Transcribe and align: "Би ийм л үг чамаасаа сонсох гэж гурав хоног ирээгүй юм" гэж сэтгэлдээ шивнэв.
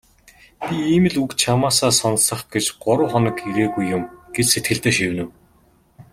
"Би 0.65 0.77
ийм 0.93 1.03
л 1.11 1.15
үг 1.23 1.31
чамаасаа 1.41 1.91
сонсох 2.01 2.41
гэж 2.53 2.65
гурав 2.83 3.07
хоног 3.11 3.37
ирээгүй 3.49 3.85
юм" 3.95 4.03
гэж 4.35 4.45
сэтгэлдээ 4.49 4.93
шивнэв. 4.97 5.29